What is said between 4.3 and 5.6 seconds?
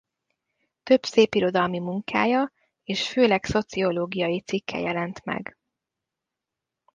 cikke jelent meg.